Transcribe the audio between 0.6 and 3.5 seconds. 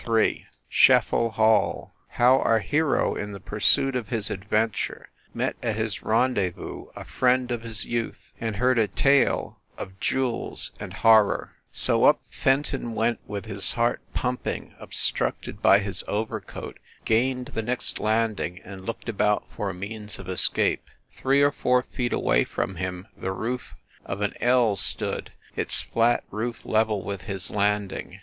SCHEFFEL HALL HOW OUR HERO, IN THE